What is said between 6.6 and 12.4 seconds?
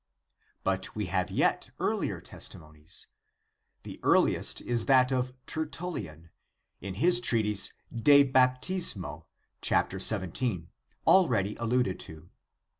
in his treatise De Baptismo, c. XVH., already alluded to.